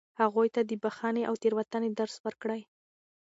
[0.21, 2.61] هغوی ته د بښنې او تېرېدنې درس ورکړئ.